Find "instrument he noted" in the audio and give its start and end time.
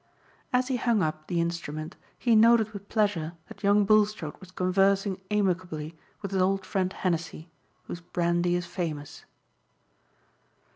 1.39-2.71